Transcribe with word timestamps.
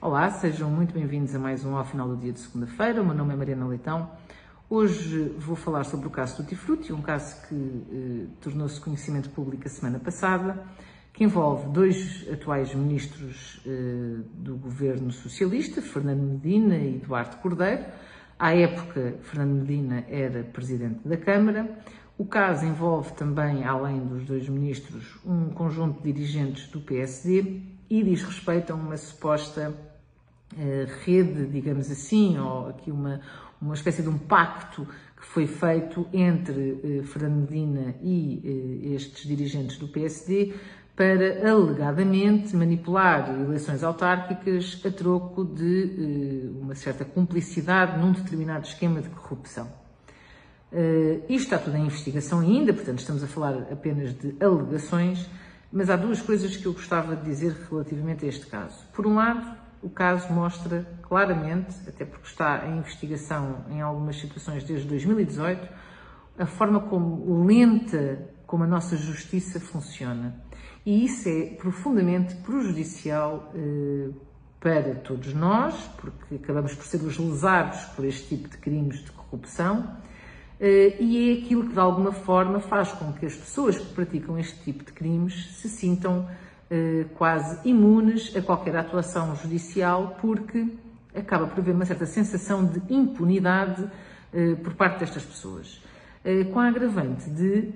Olá, 0.00 0.30
sejam 0.30 0.70
muito 0.70 0.94
bem-vindos 0.94 1.34
a 1.34 1.40
mais 1.40 1.64
um 1.64 1.76
ao 1.76 1.84
final 1.84 2.06
do 2.06 2.16
dia 2.16 2.32
de 2.32 2.38
segunda-feira. 2.38 3.02
O 3.02 3.04
meu 3.04 3.16
nome 3.16 3.34
é 3.34 3.36
Mariana 3.36 3.66
Leitão. 3.66 4.08
Hoje 4.70 5.34
vou 5.40 5.56
falar 5.56 5.82
sobre 5.82 6.06
o 6.06 6.10
caso 6.10 6.36
Tutti 6.36 6.54
Frutti, 6.54 6.92
um 6.92 7.02
caso 7.02 7.44
que 7.48 7.54
eh, 7.56 8.26
tornou-se 8.40 8.80
conhecimento 8.80 9.28
público 9.30 9.66
a 9.66 9.68
semana 9.68 9.98
passada, 9.98 10.64
que 11.12 11.24
envolve 11.24 11.68
dois 11.70 12.24
atuais 12.32 12.72
ministros 12.72 13.60
eh, 13.66 14.20
do 14.34 14.54
governo 14.54 15.10
socialista, 15.10 15.82
Fernando 15.82 16.22
Medina 16.22 16.76
e 16.76 16.98
Eduardo 17.02 17.36
Cordeiro. 17.38 17.84
À 18.38 18.54
época, 18.54 19.16
Fernando 19.22 19.62
Medina 19.62 20.04
era 20.08 20.44
presidente 20.44 21.08
da 21.08 21.16
Câmara. 21.16 21.76
O 22.16 22.24
caso 22.24 22.64
envolve 22.64 23.14
também, 23.14 23.64
além 23.64 23.98
dos 24.06 24.24
dois 24.24 24.48
ministros, 24.48 25.18
um 25.26 25.50
conjunto 25.50 26.00
de 26.00 26.12
dirigentes 26.12 26.68
do 26.68 26.80
PSD 26.80 27.62
e 27.90 28.02
diz 28.04 28.22
respeito 28.22 28.72
a 28.72 28.76
uma 28.76 28.96
suposta 28.96 29.87
rede, 31.04 31.46
digamos 31.46 31.90
assim, 31.90 32.38
ou 32.38 32.68
aqui 32.68 32.90
uma, 32.90 33.20
uma 33.60 33.74
espécie 33.74 34.02
de 34.02 34.08
um 34.08 34.18
pacto 34.18 34.86
que 35.16 35.26
foi 35.26 35.46
feito 35.46 36.06
entre 36.12 37.02
Fernando 37.04 37.50
Medina 37.50 37.94
e 38.02 38.40
uh, 38.84 38.94
estes 38.94 39.26
dirigentes 39.26 39.76
do 39.76 39.88
PSD 39.88 40.54
para 40.98 41.48
alegadamente 41.48 42.56
manipular 42.56 43.30
eleições 43.30 43.84
autárquicas 43.84 44.82
a 44.84 44.90
troco 44.90 45.44
de 45.44 46.50
uma 46.60 46.74
certa 46.74 47.04
cumplicidade 47.04 48.00
num 48.00 48.10
determinado 48.10 48.66
esquema 48.66 49.00
de 49.00 49.08
corrupção. 49.08 49.68
Uh, 50.72 51.22
isto 51.28 51.44
está 51.44 51.58
tudo 51.58 51.76
em 51.76 51.86
investigação 51.86 52.40
ainda, 52.40 52.74
portanto, 52.74 52.98
estamos 52.98 53.22
a 53.22 53.26
falar 53.26 53.68
apenas 53.70 54.12
de 54.12 54.34
alegações, 54.40 55.30
mas 55.72 55.88
há 55.88 55.96
duas 55.96 56.20
coisas 56.20 56.56
que 56.56 56.66
eu 56.66 56.72
gostava 56.72 57.14
de 57.14 57.24
dizer 57.24 57.56
relativamente 57.70 58.24
a 58.24 58.28
este 58.28 58.46
caso. 58.46 58.84
Por 58.92 59.06
um 59.06 59.14
lado, 59.14 59.56
o 59.82 59.88
caso 59.88 60.32
mostra 60.32 60.86
claramente, 61.02 61.74
até 61.88 62.04
porque 62.04 62.26
está 62.26 62.66
em 62.66 62.78
investigação 62.78 63.64
em 63.70 63.80
algumas 63.80 64.16
situações 64.16 64.64
desde 64.64 64.88
2018, 64.88 65.68
a 66.38 66.46
forma 66.46 66.80
como 66.80 67.44
lenta 67.44 68.28
como 68.46 68.64
a 68.64 68.66
nossa 68.66 68.96
justiça 68.96 69.60
funciona. 69.60 70.34
E 70.84 71.04
isso 71.04 71.28
é 71.28 71.54
profundamente 71.58 72.34
prejudicial 72.36 73.52
eh, 73.54 74.08
para 74.58 74.94
todos 74.94 75.34
nós, 75.34 75.74
porque 76.00 76.36
acabamos 76.36 76.74
por 76.74 76.84
ser 76.84 77.02
os 77.02 77.18
lesados 77.18 77.84
por 77.94 78.04
este 78.04 78.36
tipo 78.36 78.48
de 78.48 78.56
crimes 78.56 79.04
de 79.04 79.10
corrupção, 79.12 79.96
eh, 80.58 80.96
e 80.98 81.30
é 81.30 81.42
aquilo 81.42 81.66
que 81.66 81.74
de 81.74 81.78
alguma 81.78 82.10
forma 82.10 82.58
faz 82.58 82.90
com 82.92 83.12
que 83.12 83.26
as 83.26 83.34
pessoas 83.34 83.78
que 83.78 83.92
praticam 83.92 84.38
este 84.38 84.58
tipo 84.62 84.82
de 84.82 84.92
crimes 84.92 85.58
se 85.60 85.68
sintam 85.68 86.26
quase 87.16 87.66
imunes 87.68 88.34
a 88.36 88.42
qualquer 88.42 88.76
atuação 88.76 89.34
judicial, 89.36 90.16
porque 90.20 90.66
acaba 91.14 91.46
por 91.46 91.60
haver 91.60 91.74
uma 91.74 91.86
certa 91.86 92.06
sensação 92.06 92.64
de 92.64 92.82
impunidade 92.92 93.88
eh, 94.32 94.54
por 94.56 94.74
parte 94.74 95.00
destas 95.00 95.24
pessoas. 95.24 95.82
Com 96.52 96.60
a 96.60 96.68
agravante 96.68 97.30
de 97.30 97.72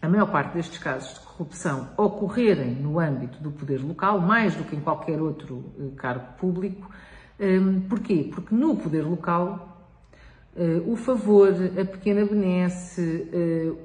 a 0.00 0.08
maior 0.08 0.30
parte 0.30 0.54
destes 0.54 0.78
casos 0.78 1.14
de 1.14 1.20
corrupção 1.20 1.88
ocorrerem 1.96 2.74
no 2.74 2.98
âmbito 2.98 3.42
do 3.42 3.50
poder 3.50 3.82
local, 3.82 4.20
mais 4.20 4.54
do 4.54 4.64
que 4.64 4.76
em 4.76 4.80
qualquer 4.80 5.20
outro 5.20 5.64
cargo 5.96 6.24
público. 6.38 6.88
Porquê? 7.88 8.30
Porque 8.32 8.54
no 8.54 8.76
poder 8.76 9.02
local 9.02 9.76
o 10.86 10.96
favor, 10.96 11.52
a 11.78 11.84
pequena 11.84 12.24
benesse, 12.24 13.28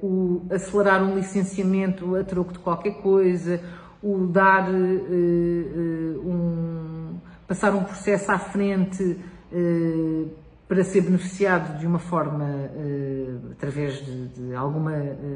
o 0.01 0.45
acelerar 0.49 1.03
um 1.03 1.15
licenciamento 1.15 2.15
a 2.15 2.23
troco 2.23 2.53
de 2.53 2.59
qualquer 2.59 3.01
coisa, 3.01 3.59
o 4.01 4.27
dar 4.27 4.69
uh, 4.69 6.21
um, 6.25 7.19
passar 7.47 7.73
um 7.75 7.83
processo 7.83 8.31
à 8.31 8.39
frente 8.39 9.17
para 10.67 10.83
ser 10.85 11.01
beneficiado 11.01 11.77
de 11.77 11.85
uma 11.85 11.99
forma 11.99 12.47
através 13.51 13.95
de, 14.05 14.27
de 14.29 14.55
alguma 14.55 14.93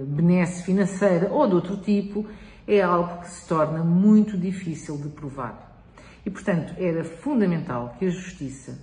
benesse 0.07 0.63
financeira 0.63 1.29
ou 1.29 1.45
de 1.45 1.55
outro 1.55 1.75
tipo, 1.75 2.25
é 2.65 2.81
algo 2.81 3.19
que 3.19 3.29
se 3.29 3.45
torna 3.45 3.83
muito 3.83 4.37
difícil 4.37 4.95
de 4.95 5.09
provar. 5.09 5.83
E, 6.25 6.29
portanto, 6.29 6.73
era 6.77 7.03
fundamental 7.03 7.97
que 7.99 8.05
a 8.05 8.09
Justiça 8.09 8.79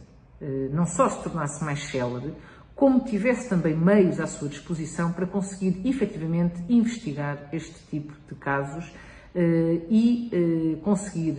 não 0.71 0.85
só 0.85 1.09
se 1.09 1.23
tornasse 1.23 1.65
mais 1.65 1.85
célere, 1.85 2.35
como 2.75 3.05
tivesse 3.05 3.49
também 3.49 3.77
meios 3.77 4.19
à 4.19 4.27
sua 4.27 4.49
disposição 4.49 5.13
para 5.13 5.27
conseguir 5.27 5.81
efetivamente 5.89 6.63
investigar 6.69 7.49
este 7.53 7.79
tipo 7.91 8.13
de 8.29 8.35
casos 8.35 8.93
e 9.35 10.29
eh, 10.33 10.77
conseguir, 10.83 11.33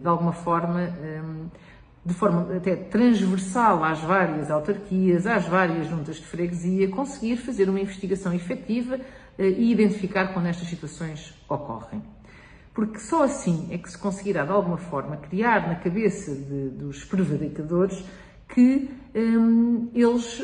de 0.00 0.06
alguma 0.08 0.32
forma, 0.32 0.88
de 2.04 2.14
forma 2.14 2.56
até 2.56 2.76
transversal 2.76 3.84
às 3.84 4.00
várias 4.00 4.50
autarquias, 4.50 5.26
às 5.26 5.46
várias 5.46 5.86
juntas 5.88 6.16
de 6.16 6.26
freguesia, 6.26 6.88
conseguir 6.88 7.36
fazer 7.36 7.68
uma 7.68 7.80
investigação 7.80 8.32
efetiva 8.32 8.98
e 9.38 9.70
identificar 9.70 10.32
quando 10.32 10.46
estas 10.46 10.68
situações 10.68 11.34
ocorrem. 11.48 12.02
Porque 12.76 12.98
só 12.98 13.24
assim 13.24 13.68
é 13.70 13.78
que 13.78 13.90
se 13.90 13.96
conseguirá, 13.96 14.44
de 14.44 14.52
alguma 14.52 14.76
forma, 14.76 15.16
criar 15.16 15.66
na 15.66 15.76
cabeça 15.76 16.34
de, 16.34 16.68
dos 16.68 17.04
prevaricadores 17.04 18.04
que 18.48 18.90
um, 19.14 19.88
eles 19.94 20.42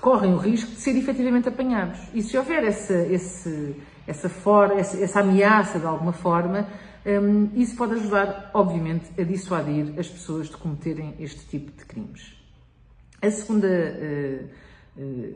correm 0.00 0.34
o 0.34 0.38
risco 0.38 0.72
de 0.72 0.80
ser 0.80 0.96
efetivamente 0.96 1.48
apanhados. 1.48 2.00
E 2.12 2.20
se 2.20 2.36
houver 2.36 2.64
essa, 2.64 2.94
esse, 2.94 3.76
essa, 4.08 4.28
for, 4.28 4.72
essa, 4.72 4.98
essa 4.98 5.20
ameaça 5.20 5.78
de 5.78 5.84
alguma 5.84 6.12
forma, 6.12 6.66
um, 7.06 7.50
isso 7.54 7.76
pode 7.76 7.94
ajudar, 7.94 8.50
obviamente, 8.54 9.04
a 9.20 9.22
dissuadir 9.22 9.98
as 9.98 10.08
pessoas 10.08 10.48
de 10.48 10.56
cometerem 10.56 11.14
este 11.20 11.46
tipo 11.46 11.70
de 11.70 11.84
crimes. 11.84 12.34
A 13.20 13.30
segunda 13.30 13.68
uh, 13.68 14.48
uh, 14.96 15.34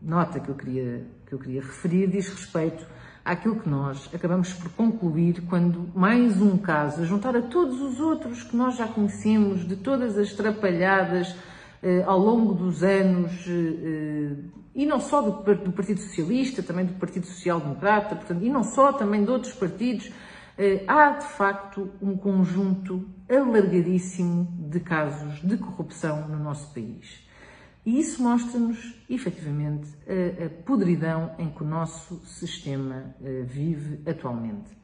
nota 0.00 0.38
que 0.38 0.48
eu, 0.48 0.54
queria, 0.54 1.04
que 1.26 1.32
eu 1.32 1.38
queria 1.38 1.60
referir 1.60 2.06
diz 2.06 2.28
respeito 2.28 2.86
àquilo 3.24 3.56
que 3.56 3.68
nós 3.68 4.08
acabamos 4.14 4.52
por 4.52 4.70
concluir 4.72 5.42
quando 5.48 5.88
mais 5.92 6.40
um 6.40 6.56
caso, 6.56 7.02
a 7.02 7.04
juntar 7.04 7.36
a 7.36 7.42
todos 7.42 7.80
os 7.80 7.98
outros 7.98 8.44
que 8.44 8.56
nós 8.56 8.76
já 8.76 8.86
conhecemos, 8.86 9.66
de 9.66 9.74
todas 9.74 10.16
as 10.16 10.32
trapalhadas 10.32 11.34
eh, 11.82 12.04
ao 12.06 12.18
longo 12.18 12.54
dos 12.54 12.84
anos, 12.84 13.32
e 14.76 14.84
não 14.84 15.00
só 15.00 15.22
do, 15.22 15.54
do, 15.54 15.72
Partido 15.72 16.00
Socialista, 16.00 16.62
também 16.62 16.84
do 16.84 16.92
Partido 16.94 17.26
Social 17.26 17.58
Democrata, 17.58 18.14
portanto, 18.14 18.44
e 18.44 18.50
não 18.50 18.62
só 18.62 18.92
também 18.92 19.24
de 19.24 19.30
outros 19.30 19.54
partidos, 19.54 20.12
eh, 20.58 20.84
há 20.86 21.12
de 21.12 21.24
facto 21.28 21.90
um 22.00 22.14
conjunto 22.14 23.08
alargadíssimo 23.26 24.46
de 24.70 24.78
casos 24.80 25.40
de 25.40 25.56
corrupção 25.56 26.28
no 26.28 26.38
nosso 26.38 26.74
país. 26.74 27.26
E 27.86 27.98
isso 27.98 28.22
mostra-nos, 28.22 28.94
efetivamente, 29.08 29.88
a, 30.06 30.50
podridão 30.66 31.34
em 31.38 31.48
que 31.48 31.62
o 31.62 31.66
nosso 31.66 32.16
sistema 32.26 33.14
uh, 33.20 33.44
vive 33.44 34.00
atualmente. 34.10 34.76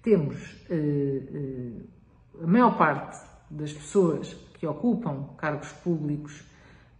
Temos 0.00 0.64
uh, 0.70 2.42
a 2.42 2.46
maior 2.46 2.78
parte 2.78 3.18
das 3.50 3.72
pessoas 3.72 4.34
que 4.54 4.66
ocupam 4.66 5.30
cargos 5.36 5.72
públicos 5.72 6.44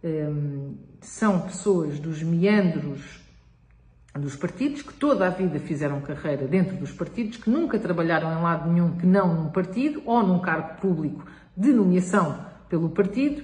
um, 0.05 0.75
são 1.01 1.41
pessoas 1.41 1.99
dos 1.99 2.21
meandros 2.21 3.23
dos 4.13 4.35
partidos, 4.35 4.81
que 4.81 4.93
toda 4.93 5.27
a 5.27 5.29
vida 5.29 5.59
fizeram 5.59 5.99
carreira 5.99 6.47
dentro 6.47 6.77
dos 6.77 6.91
partidos, 6.91 7.37
que 7.37 7.49
nunca 7.49 7.77
trabalharam 7.77 8.31
em 8.31 8.41
lado 8.41 8.71
nenhum 8.71 8.95
que 8.97 9.05
não 9.05 9.33
num 9.33 9.49
partido 9.49 10.01
ou 10.05 10.25
num 10.25 10.39
cargo 10.39 10.79
público 10.79 11.25
de 11.57 11.73
nomeação 11.73 12.45
pelo 12.69 12.89
partido 12.89 13.43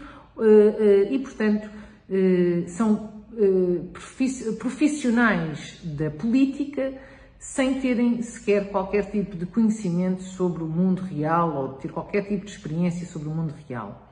e, 1.09 1.19
portanto, 1.19 1.69
eh, 2.09 2.63
são 2.67 3.23
eh, 3.37 3.81
profissionais 4.59 5.79
da 5.83 6.11
política 6.11 6.93
sem 7.39 7.79
terem 7.79 8.21
sequer 8.21 8.69
qualquer 8.69 9.09
tipo 9.09 9.37
de 9.37 9.45
conhecimento 9.45 10.21
sobre 10.21 10.61
o 10.61 10.67
mundo 10.67 11.01
real 11.01 11.55
ou 11.55 11.69
ter 11.75 11.89
qualquer 11.89 12.27
tipo 12.27 12.45
de 12.45 12.51
experiência 12.51 13.07
sobre 13.07 13.29
o 13.29 13.31
mundo 13.31 13.53
real. 13.67 14.10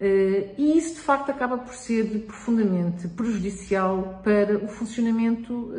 Eh, 0.00 0.54
e 0.56 0.78
isso, 0.78 0.94
de 0.94 1.00
facto, 1.00 1.30
acaba 1.30 1.58
por 1.58 1.74
ser 1.74 2.06
profundamente 2.26 3.06
prejudicial 3.08 4.20
para 4.24 4.56
o 4.56 4.66
funcionamento 4.66 5.74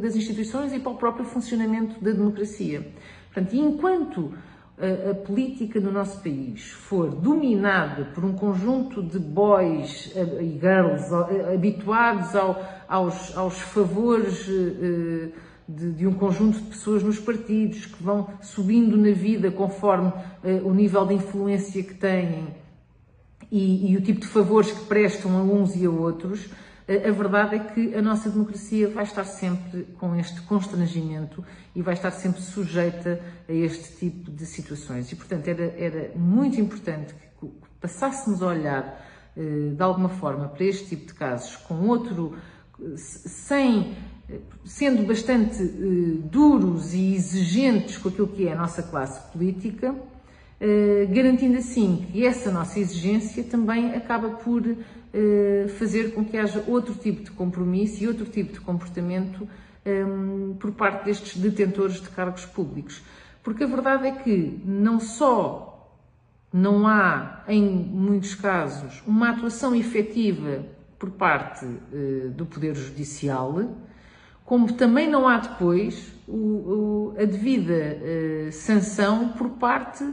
das 0.00 0.16
instituições 0.16 0.72
e 0.72 0.78
para 0.78 0.92
o 0.92 0.96
próprio 0.96 1.26
funcionamento 1.26 2.02
da 2.02 2.10
democracia. 2.10 2.86
Portanto, 3.26 3.54
enquanto 3.54 4.32
a, 4.78 5.10
a, 5.10 5.14
política 5.14 5.78
no 5.78 5.92
nosso 5.92 6.22
país 6.22 6.70
for 6.70 7.10
dominada 7.10 8.06
por 8.14 8.24
um 8.24 8.32
conjunto 8.32 9.02
de 9.02 9.18
boys 9.18 10.10
e 10.14 10.58
girls 10.58 11.12
habituados 11.52 12.34
ao, 12.34 12.62
aos, 12.88 13.36
aos 13.36 13.58
favores 13.58 14.46
de, 15.68 15.92
de, 15.92 16.06
um 16.06 16.14
conjunto 16.14 16.58
de 16.58 16.64
pessoas 16.68 17.02
nos 17.02 17.18
partidos 17.18 17.86
que 17.86 18.02
vão 18.02 18.28
subindo 18.40 18.96
na 18.96 19.12
vida 19.12 19.50
conforme 19.50 20.12
o 20.64 20.72
nível 20.72 21.06
de 21.06 21.14
influência 21.14 21.82
que 21.82 21.94
têm 21.94 22.48
e, 23.50 23.92
e 23.92 23.96
o 23.96 24.00
tipo 24.00 24.20
de 24.20 24.26
favores 24.26 24.70
que 24.70 24.84
prestam 24.86 25.36
a 25.38 25.42
uns 25.42 25.74
e 25.76 25.86
a 25.86 25.90
outros, 25.90 26.48
a 26.88 27.10
verdade 27.10 27.56
é 27.56 27.58
que 27.58 27.94
a 27.96 28.02
nossa 28.02 28.30
democracia 28.30 28.88
vai 28.88 29.02
estar 29.02 29.24
sempre 29.24 29.84
com 29.98 30.14
este 30.14 30.40
constrangimento 30.42 31.44
e 31.74 31.82
vai 31.82 31.94
estar 31.94 32.12
sempre 32.12 32.40
sujeita 32.40 33.20
a 33.48 33.52
este 33.52 33.96
tipo 33.96 34.30
de 34.30 34.46
situações. 34.46 35.10
E, 35.10 35.16
portanto, 35.16 35.48
era, 35.48 35.64
era 35.76 36.12
muito 36.16 36.60
importante 36.60 37.12
que 37.40 37.50
passássemos 37.80 38.40
a 38.40 38.46
olhar 38.46 39.06
de 39.36 39.82
alguma 39.82 40.08
forma 40.08 40.48
para 40.48 40.64
este 40.64 40.96
tipo 40.96 41.06
de 41.06 41.14
casos 41.14 41.56
com 41.56 41.88
outro, 41.88 42.36
sem 42.96 43.94
sendo 44.64 45.06
bastante 45.06 45.62
duros 46.30 46.94
e 46.94 47.14
exigentes 47.14 47.98
com 47.98 48.08
aquilo 48.08 48.28
que 48.28 48.48
é 48.48 48.52
a 48.52 48.56
nossa 48.56 48.82
classe 48.82 49.30
política, 49.30 49.94
garantindo 51.12 51.58
assim 51.58 52.06
que 52.10 52.26
essa 52.26 52.50
nossa 52.50 52.80
exigência 52.80 53.44
também 53.44 53.94
acaba 53.94 54.30
por 54.30 54.62
fazer 55.78 56.14
com 56.14 56.24
que 56.24 56.36
haja 56.36 56.64
outro 56.66 56.94
tipo 56.94 57.22
de 57.22 57.30
compromisso 57.30 58.02
e 58.02 58.08
outro 58.08 58.24
tipo 58.24 58.52
de 58.52 58.60
comportamento 58.60 59.46
por 60.58 60.72
parte 60.72 61.04
destes 61.04 61.36
detentores 61.36 62.00
de 62.00 62.08
cargos 62.08 62.44
públicos. 62.46 63.02
Porque 63.42 63.64
a 63.64 63.66
verdade 63.66 64.08
é 64.08 64.12
que 64.12 64.60
não 64.64 64.98
só 64.98 65.76
não 66.52 66.86
há, 66.86 67.44
em 67.48 67.62
muitos 67.62 68.34
casos, 68.34 69.02
uma 69.06 69.30
atuação 69.30 69.74
efetiva 69.74 70.64
por 70.98 71.10
parte 71.10 71.64
uh, 71.64 72.30
do 72.30 72.46
Poder 72.46 72.74
Judicial, 72.74 73.76
como 74.44 74.72
também 74.72 75.10
não 75.10 75.28
há 75.28 75.38
depois 75.38 76.14
a 77.20 77.24
devida 77.24 77.98
sanção 78.52 79.30
por 79.30 79.50
parte 79.50 80.04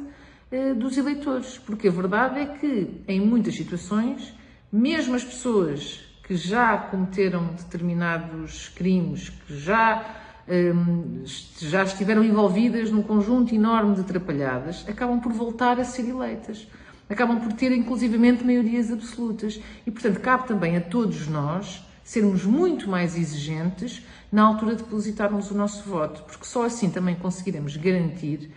dos 0.75 0.97
eleitores. 0.97 1.57
Porque 1.57 1.87
a 1.87 1.91
verdade 1.91 2.39
é 2.39 2.45
que, 2.45 3.01
em 3.07 3.19
muitas 3.19 3.55
situações, 3.55 4.33
mesmo 4.71 5.15
as 5.15 5.23
pessoas 5.23 6.01
que 6.25 6.35
já 6.35 6.77
cometeram 6.77 7.47
determinados 7.55 8.69
crimes, 8.69 9.29
que 9.29 9.57
já 9.57 10.23
Hum, 10.45 11.23
já 11.57 11.83
estiveram 11.83 12.21
envolvidas 12.21 12.91
num 12.91 13.01
conjunto 13.01 13.55
enorme 13.55 13.95
de 13.95 14.01
atrapalhadas, 14.01 14.85
acabam 14.89 15.19
por 15.21 15.31
voltar 15.31 15.79
a 15.79 15.85
ser 15.85 16.07
eleitas. 16.09 16.67
Acabam 17.09 17.39
por 17.39 17.53
ter, 17.53 17.71
inclusivamente, 17.71 18.43
maiorias 18.43 18.91
absolutas. 18.91 19.61
E, 19.85 19.91
portanto, 19.91 20.19
cabe 20.19 20.47
também 20.47 20.75
a 20.75 20.81
todos 20.81 21.27
nós 21.27 21.85
sermos 22.03 22.43
muito 22.43 22.89
mais 22.89 23.17
exigentes 23.17 24.05
na 24.29 24.43
altura 24.43 24.75
de 24.75 24.83
depositarmos 24.83 25.49
o 25.49 25.55
nosso 25.55 25.87
voto, 25.87 26.23
porque 26.23 26.45
só 26.45 26.65
assim 26.65 26.89
também 26.89 27.15
conseguiremos 27.15 27.77
garantir 27.77 28.49
um, 28.49 28.51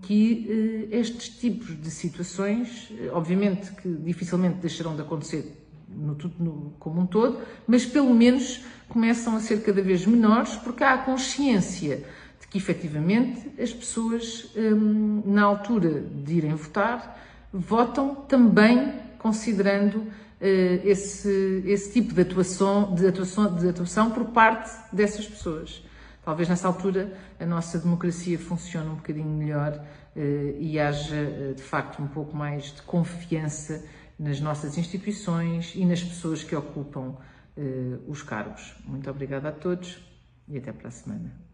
que 0.00 0.88
uh, 0.90 0.94
estes 0.94 1.28
tipos 1.28 1.78
de 1.80 1.90
situações, 1.90 2.90
obviamente 3.12 3.70
que 3.72 3.88
dificilmente 3.88 4.56
deixarão 4.56 4.96
de 4.96 5.02
acontecer 5.02 5.60
no, 5.88 6.16
no, 6.38 6.72
como 6.78 7.00
um 7.02 7.06
todo, 7.06 7.40
mas 7.66 7.84
pelo 7.84 8.14
menos 8.14 8.64
começam 8.88 9.36
a 9.36 9.40
ser 9.40 9.62
cada 9.62 9.82
vez 9.82 10.06
menores 10.06 10.56
porque 10.56 10.82
há 10.82 10.94
a 10.94 10.98
consciência 10.98 12.04
de 12.40 12.48
que 12.48 12.58
efetivamente 12.58 13.50
as 13.60 13.72
pessoas, 13.72 14.50
hum, 14.56 15.22
na 15.26 15.42
altura 15.42 16.00
de 16.00 16.34
irem 16.34 16.54
votar, 16.54 17.20
votam 17.52 18.14
também 18.14 18.92
considerando 19.18 19.96
uh, 19.96 20.08
esse, 20.40 21.62
esse 21.66 21.92
tipo 21.92 22.14
de 22.14 22.22
atuação, 22.22 22.94
de, 22.94 23.06
atuação, 23.06 23.54
de 23.54 23.68
atuação 23.68 24.10
por 24.10 24.26
parte 24.26 24.70
dessas 24.92 25.26
pessoas. 25.26 25.82
Talvez 26.22 26.48
nessa 26.48 26.68
altura 26.68 27.12
a 27.38 27.46
nossa 27.46 27.78
democracia 27.78 28.38
funcione 28.38 28.90
um 28.90 28.96
bocadinho 28.96 29.28
melhor 29.28 29.72
uh, 30.14 30.20
e 30.58 30.78
haja 30.78 31.16
uh, 31.16 31.54
de 31.54 31.62
facto 31.62 32.02
um 32.02 32.08
pouco 32.08 32.36
mais 32.36 32.74
de 32.74 32.82
confiança 32.82 33.84
nas 34.18 34.40
nossas 34.40 34.76
instituições 34.76 35.72
e 35.74 35.84
nas 35.84 36.02
pessoas 36.02 36.44
que 36.44 36.54
ocupam 36.54 37.16
uh, 37.56 38.02
os 38.06 38.22
cargos. 38.22 38.74
Muito 38.84 39.08
obrigada 39.08 39.48
a 39.48 39.52
todos 39.52 39.98
e 40.46 40.58
até 40.58 40.72
para 40.72 40.88
a 40.88 40.90
semana. 40.90 41.49